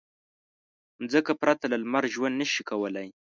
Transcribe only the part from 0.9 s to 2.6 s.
مځکه پرته له لمر ژوند نه